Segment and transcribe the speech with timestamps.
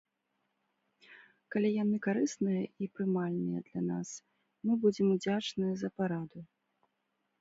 [1.55, 4.09] Калі яны карысныя і прымальныя для нас,
[4.71, 6.39] мы будзем удзячныя за параду.